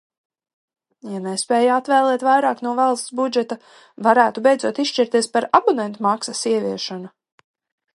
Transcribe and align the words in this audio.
Ja 1.15 1.19
nespēj 1.25 1.69
atvēlēt 1.73 2.25
vairāk 2.29 2.65
no 2.69 2.73
valsts 2.81 3.15
budžeta, 3.21 3.59
varētu 4.09 4.47
beidzot 4.51 4.83
izšķirties 4.87 5.35
par 5.37 5.53
abonentmaksas 5.63 6.47
ieviešanu. 6.57 7.19